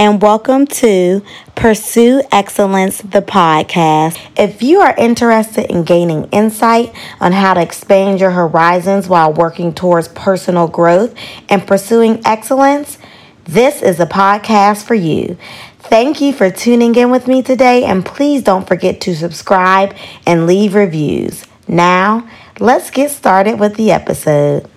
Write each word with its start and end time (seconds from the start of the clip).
and 0.00 0.22
welcome 0.22 0.66
to 0.66 1.22
Pursue 1.54 2.22
Excellence, 2.32 3.02
the 3.02 3.20
podcast. 3.20 4.18
If 4.34 4.62
you 4.62 4.80
are 4.80 4.96
interested 4.96 5.70
in 5.70 5.82
gaining 5.82 6.24
insight 6.30 6.94
on 7.20 7.32
how 7.32 7.52
to 7.52 7.60
expand 7.60 8.18
your 8.18 8.30
horizons 8.30 9.10
while 9.10 9.30
working 9.30 9.74
towards 9.74 10.08
personal 10.08 10.68
growth 10.68 11.14
and 11.50 11.66
pursuing 11.66 12.22
excellence, 12.24 12.96
this 13.44 13.82
is 13.82 14.00
a 14.00 14.06
podcast 14.06 14.86
for 14.86 14.94
you. 14.94 15.36
Thank 15.80 16.22
you 16.22 16.32
for 16.32 16.50
tuning 16.50 16.94
in 16.94 17.10
with 17.10 17.28
me 17.28 17.42
today, 17.42 17.84
and 17.84 18.02
please 18.02 18.42
don't 18.42 18.66
forget 18.66 19.02
to 19.02 19.14
subscribe 19.14 19.94
and 20.26 20.46
leave 20.46 20.74
reviews. 20.74 21.44
Now, 21.68 22.26
let's 22.58 22.90
get 22.90 23.10
started 23.10 23.60
with 23.60 23.74
the 23.74 23.92
episode. 23.92 24.69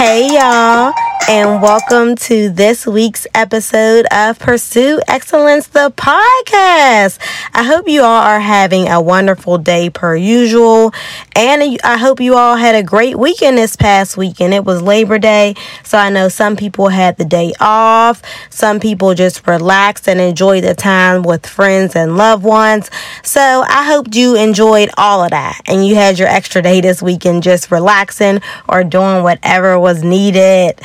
Hey, 0.00 0.28
y'all 0.32 1.09
and 1.30 1.62
welcome 1.62 2.16
to 2.16 2.50
this 2.50 2.88
week's 2.88 3.24
episode 3.36 4.04
of 4.10 4.36
Pursue 4.40 5.00
Excellence, 5.06 5.68
the 5.68 5.92
podcast. 5.96 7.20
I 7.54 7.62
hope 7.62 7.86
you 7.86 8.02
all 8.02 8.22
are 8.22 8.40
having 8.40 8.88
a 8.88 9.00
wonderful 9.00 9.56
day 9.56 9.90
per 9.90 10.16
usual, 10.16 10.92
and 11.36 11.78
I 11.84 11.98
hope 11.98 12.18
you 12.18 12.34
all 12.34 12.56
had 12.56 12.74
a 12.74 12.82
great 12.82 13.16
weekend 13.16 13.58
this 13.58 13.76
past 13.76 14.16
weekend. 14.16 14.54
It 14.54 14.64
was 14.64 14.82
Labor 14.82 15.20
Day, 15.20 15.54
so 15.84 15.98
I 15.98 16.10
know 16.10 16.28
some 16.28 16.56
people 16.56 16.88
had 16.88 17.16
the 17.16 17.24
day 17.24 17.52
off, 17.60 18.22
some 18.50 18.80
people 18.80 19.14
just 19.14 19.46
relaxed 19.46 20.08
and 20.08 20.20
enjoyed 20.20 20.64
the 20.64 20.74
time 20.74 21.22
with 21.22 21.46
friends 21.46 21.94
and 21.94 22.16
loved 22.16 22.42
ones. 22.42 22.90
So 23.22 23.40
I 23.68 23.84
hope 23.84 24.16
you 24.16 24.34
enjoyed 24.34 24.90
all 24.96 25.22
of 25.22 25.30
that 25.30 25.60
and 25.66 25.86
you 25.86 25.94
had 25.94 26.18
your 26.18 26.26
extra 26.26 26.60
day 26.60 26.80
this 26.80 27.00
weekend 27.00 27.44
just 27.44 27.70
relaxing 27.70 28.40
or 28.68 28.82
doing 28.82 29.22
whatever 29.22 29.78
was 29.78 30.02
needed. 30.02 30.80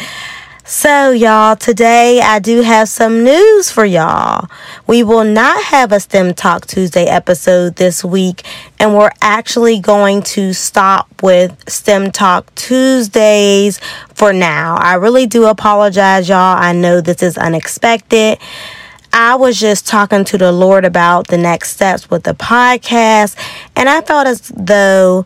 So, 0.68 1.12
y'all, 1.12 1.56
today 1.56 2.22
I 2.22 2.40
do 2.40 2.64
have 2.64 2.90
some 2.90 3.24
news 3.24 3.70
for 3.70 3.86
y'all. 3.86 4.50
We 4.88 5.04
will 5.04 5.24
not 5.24 5.64
have 5.66 5.92
a 5.92 6.00
STEM 6.00 6.34
Talk 6.34 6.66
Tuesday 6.66 7.06
episode 7.06 7.76
this 7.76 8.04
week, 8.04 8.42
and 8.80 8.96
we're 8.96 9.12
actually 9.22 9.80
going 9.80 10.24
to 10.24 10.54
stop 10.54 11.22
with 11.22 11.56
STEM 11.70 12.10
Talk 12.10 12.54
Tuesdays 12.56 13.80
for 14.16 14.34
now. 14.34 14.78
I 14.78 14.96
really 14.96 15.28
do 15.28 15.46
apologize, 15.46 16.28
y'all. 16.28 16.58
I 16.58 16.74
know 16.74 17.00
this 17.00 17.22
is 17.22 17.38
unexpected. 17.38 18.40
I 19.14 19.36
was 19.36 19.60
just 19.60 19.86
talking 19.86 20.26
to 20.26 20.38
the 20.40 20.52
Lord 20.52 20.84
about 20.84 21.28
the 21.28 21.38
next 21.38 21.74
steps 21.74 22.10
with 22.10 22.24
the 22.24 22.34
podcast, 22.34 23.38
and 23.76 23.88
I 23.88 24.02
felt 24.02 24.26
as 24.26 24.48
though 24.48 25.26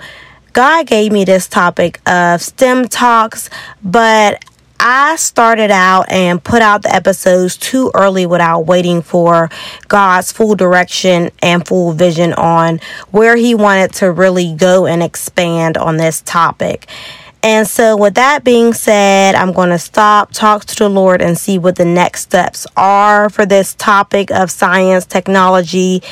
God 0.52 0.88
gave 0.88 1.14
me 1.14 1.23
this 1.23 1.48
topic 1.48 2.02
of 2.06 2.42
STEM 2.42 2.90
talks, 2.90 3.50
but 3.82 4.44
I 4.80 5.17
started 5.17 5.72
out 5.72 6.09
and 6.09 6.41
put 6.41 6.61
out 6.61 6.83
the 6.83 6.95
episodes 6.95 7.58
too 7.58 7.91
early 7.94 8.25
without 8.25 8.61
waiting 8.61 9.02
for 9.02 9.49
God's 9.89 10.31
full 10.31 10.55
direction 10.55 11.31
and 11.41 11.67
full 11.67 11.91
vision 11.91 12.33
on 12.33 12.80
where 13.11 13.36
He 13.36 13.55
wanted 13.55 13.94
to 13.95 14.11
really 14.11 14.53
go 14.53 14.86
and 14.86 15.03
expand 15.03 15.77
on 15.77 15.97
this 15.97 16.21
topic. 16.21 16.88
And 17.44 17.67
so, 17.67 17.95
with 17.95 18.16
that 18.16 18.44
being 18.44 18.73
said, 18.73 19.36
I'm 19.36 19.53
going 19.53 19.69
to 19.69 19.80
stop, 19.80 20.31
talk 20.31 20.66
to 20.66 20.75
the 20.75 20.89
Lord, 20.89 21.21
and 21.21 21.38
see 21.38 21.58
what 21.58 21.75
the 21.75 21.86
next 21.86 22.21
steps 22.21 22.67
are 22.75 23.30
for 23.30 23.45
this 23.45 23.75
topic 23.75 24.30
of 24.31 24.52
science, 24.52 25.05
technology, 25.05 26.03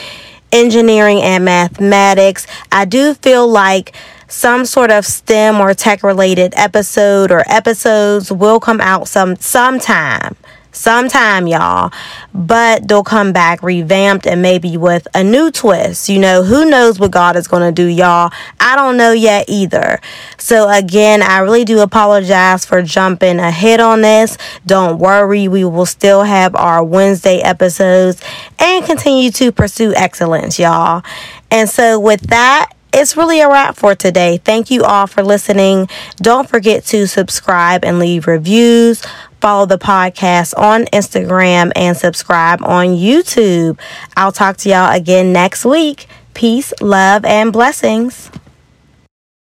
engineering, 0.52 1.22
and 1.22 1.44
mathematics. 1.44 2.48
I 2.72 2.86
do 2.86 3.14
feel 3.14 3.48
like 3.48 3.94
some 4.28 4.66
sort 4.66 4.92
of 4.92 5.06
STEM 5.06 5.60
or 5.60 5.74
tech 5.74 6.04
related 6.04 6.54
episode 6.56 7.32
or 7.32 7.44
episodes 7.48 8.32
will 8.32 8.60
come 8.60 8.82
out 8.82 9.08
some 9.08 9.36
sometime. 9.38 10.36
Sometime, 10.74 11.48
y'all, 11.48 11.92
but 12.36 12.88
they'll 12.88 13.04
come 13.04 13.34
back 13.34 13.64
revamped 13.64 14.28
and 14.28 14.44
maybe 14.44 14.78
with 14.78 15.08
a 15.16 15.24
new 15.24 15.50
twist. 15.50 16.08
You 16.08 16.20
know, 16.20 16.44
who 16.44 16.70
knows 16.70 17.00
what 17.00 17.10
God 17.10 17.36
is 17.36 17.48
going 17.48 17.64
to 17.64 17.72
do, 17.72 17.88
y'all? 17.88 18.32
I 18.60 18.76
don't 18.76 18.96
know 18.96 19.12
yet 19.12 19.46
either. 19.48 20.00
So, 20.38 20.70
again, 20.70 21.24
I 21.24 21.40
really 21.40 21.66
do 21.66 21.80
apologize 21.80 22.64
for 22.64 22.84
jumping 22.84 23.40
ahead 23.40 23.80
on 23.80 24.02
this. 24.02 24.38
Don't 24.68 25.00
worry, 25.00 25.48
we 25.48 25.64
will 25.64 25.88
still 25.88 26.22
have 26.22 26.56
our 26.56 26.84
Wednesday 26.84 27.40
episodes 27.40 28.22
and 28.60 28.86
continue 28.86 29.32
to 29.32 29.52
pursue 29.52 29.96
excellence, 29.96 30.60
y'all. 30.60 31.02
And 31.50 31.68
so, 31.68 32.00
with 32.00 32.22
that, 32.28 32.70
it's 32.98 33.16
really 33.16 33.42
a 33.42 33.48
wrap 33.48 33.76
for 33.76 33.94
today. 33.94 34.38
Thank 34.38 34.72
you 34.72 34.84
all 34.84 35.06
for 35.06 35.22
listening. 35.22 35.88
Don't 36.18 36.50
forget 36.50 36.84
to 36.86 37.08
subscribe 37.08 37.86
and 37.86 38.00
leave 38.00 38.26
reviews. 38.26 39.04
Follow 39.40 39.68
the 39.68 39.78
podcast 39.78 40.58
on 40.58 40.86
Instagram 40.86 41.72
and 41.76 41.96
subscribe 41.96 42.64
on 42.64 42.88
YouTube. 42.88 43.80
I'll 44.16 44.32
talk 44.32 44.58
to 44.58 44.70
y'all 44.70 44.92
again 44.92 45.32
next 45.32 45.64
week. 45.64 46.08
Peace, 46.34 46.74
love, 46.82 47.24
and 47.24 47.54
blessings. 47.54 48.32